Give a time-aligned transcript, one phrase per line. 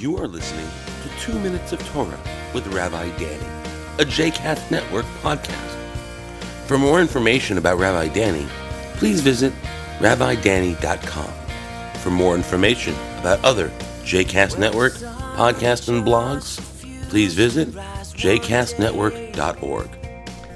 [0.00, 0.66] You are listening
[1.02, 2.18] to Two Minutes of Torah
[2.54, 3.44] with Rabbi Danny,
[3.98, 5.76] a JCast Network podcast.
[6.64, 8.46] For more information about Rabbi Danny,
[8.94, 9.52] please visit
[9.98, 11.30] rabbidanny.com.
[12.00, 13.68] For more information about other
[14.04, 16.58] JCast Network podcasts and blogs,
[17.10, 19.90] please visit jcastnetwork.org.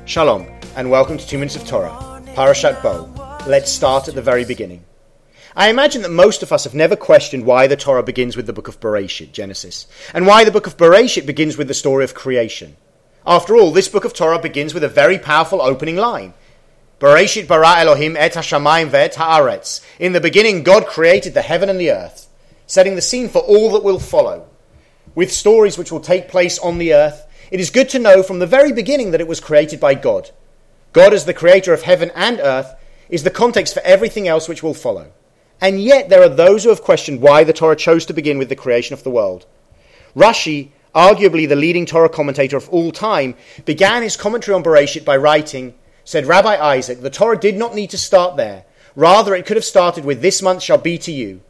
[0.07, 3.11] Shalom, and welcome to Two Minutes of Torah, Parashat Bo.
[3.47, 4.83] Let's start at the very beginning.
[5.57, 8.53] I imagine that most of us have never questioned why the Torah begins with the
[8.53, 12.13] book of Bereshit, Genesis, and why the book of Bereshit begins with the story of
[12.13, 12.77] creation.
[13.25, 16.35] After all, this book of Torah begins with a very powerful opening line.
[16.99, 19.85] Bereshit bara Elohim et hashamayim ve'et haaretz.
[20.01, 22.29] In the beginning, God created the heaven and the earth,
[22.67, 24.49] setting the scene for all that will follow.
[25.15, 28.41] With stories which will take place on the earth, it is good to know from
[28.41, 30.33] the very beginning that it was created by God.
[30.93, 32.75] God, as the creator of heaven and earth,
[33.09, 35.13] is the context for everything else which will follow.
[35.61, 38.49] And yet there are those who have questioned why the Torah chose to begin with
[38.49, 39.47] the creation of the world.
[40.15, 45.17] Rashi, arguably the leading Torah commentator of all time, began his commentary on Bereshit by
[45.17, 45.75] writing,
[46.05, 48.65] said Rabbi Isaac, the Torah did not need to start there.
[48.95, 51.41] Rather, it could have started with, This month shall be to you.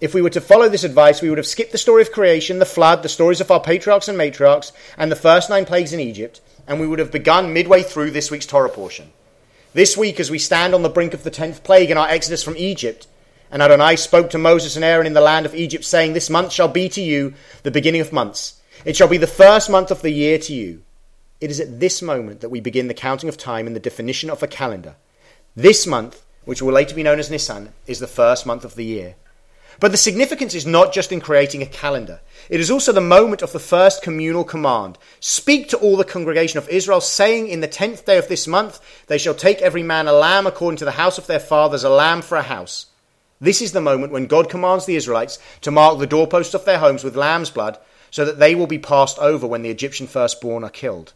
[0.00, 2.58] If we were to follow this advice, we would have skipped the story of creation,
[2.58, 6.00] the flood, the stories of our patriarchs and matriarchs, and the first nine plagues in
[6.00, 9.12] Egypt, and we would have begun midway through this week's Torah portion.
[9.72, 12.42] This week, as we stand on the brink of the tenth plague in our exodus
[12.42, 13.06] from Egypt,
[13.54, 16.50] and Adonai spoke to Moses and Aaron in the land of Egypt, saying, This month
[16.50, 18.60] shall be to you the beginning of months.
[18.84, 20.82] It shall be the first month of the year to you.
[21.40, 24.28] It is at this moment that we begin the counting of time and the definition
[24.28, 24.96] of a calendar.
[25.54, 28.84] This month, which will later be known as Nisan, is the first month of the
[28.84, 29.14] year.
[29.78, 32.22] But the significance is not just in creating a calendar.
[32.50, 34.98] It is also the moment of the first communal command.
[35.20, 38.80] Speak to all the congregation of Israel, saying, In the tenth day of this month
[39.06, 41.88] they shall take every man a lamb according to the house of their fathers, a
[41.88, 42.86] lamb for a house.
[43.40, 46.78] This is the moment when God commands the Israelites to mark the doorposts of their
[46.78, 47.78] homes with lamb's blood
[48.10, 51.12] so that they will be passed over when the Egyptian firstborn are killed.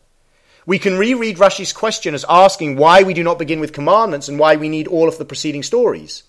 [0.67, 4.39] We can reread Rashi's question as asking why we do not begin with commandments and
[4.39, 6.25] why we need all of the preceding stories.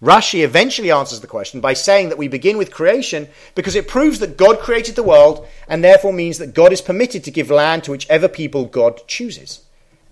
[0.00, 4.20] Rashi eventually answers the question by saying that we begin with creation because it proves
[4.20, 7.82] that God created the world and therefore means that God is permitted to give land
[7.84, 9.62] to whichever people God chooses.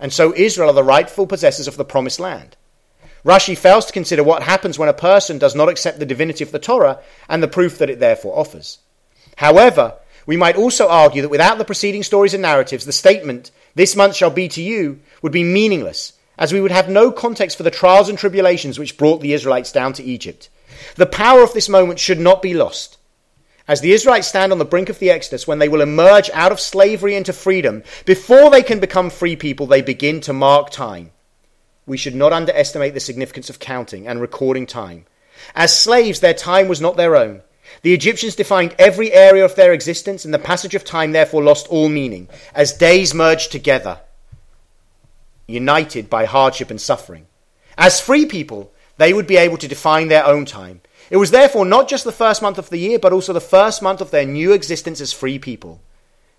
[0.00, 2.56] And so Israel are the rightful possessors of the promised land.
[3.26, 6.52] Rashi fails to consider what happens when a person does not accept the divinity of
[6.52, 8.78] the Torah and the proof that it therefore offers.
[9.34, 9.94] However,
[10.26, 14.14] we might also argue that without the preceding stories and narratives, the statement, This month
[14.14, 17.70] shall be to you, would be meaningless, as we would have no context for the
[17.70, 20.48] trials and tribulations which brought the Israelites down to Egypt.
[20.94, 22.96] The power of this moment should not be lost.
[23.66, 26.52] As the Israelites stand on the brink of the Exodus, when they will emerge out
[26.52, 31.10] of slavery into freedom, before they can become free people, they begin to mark time
[31.86, 35.06] we should not underestimate the significance of counting and recording time.
[35.54, 37.42] As slaves, their time was not their own.
[37.82, 41.66] The Egyptians defined every area of their existence, and the passage of time therefore lost
[41.68, 44.00] all meaning, as days merged together,
[45.46, 47.26] united by hardship and suffering.
[47.78, 50.80] As free people, they would be able to define their own time.
[51.10, 53.82] It was therefore not just the first month of the year, but also the first
[53.82, 55.80] month of their new existence as free people.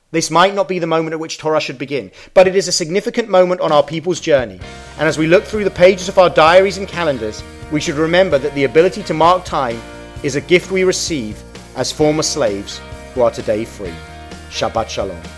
[0.09, 2.71] This might not be the moment at which Torah should begin, but it is a
[2.71, 4.57] significant moment on our people's journey.
[4.97, 8.37] And as we look through the pages of our diaries and calendars, we should remember
[8.37, 9.81] that the ability to mark time
[10.23, 11.43] is a gift we receive
[11.75, 12.79] as former slaves
[13.13, 13.93] who are today free.
[14.49, 15.36] Shabbat Shalom.